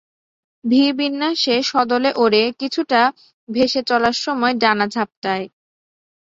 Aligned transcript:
V 0.63 0.71
বিন্যাসে 0.97 1.55
সদলে 1.63 2.09
ওড়ে, 2.15 2.43
কিছুটা 2.59 3.01
ভেসে 3.49 3.81
চলার 3.89 4.15
সময় 4.23 4.53
ডানা 4.61 4.85
ঝাপটায়। 4.87 5.45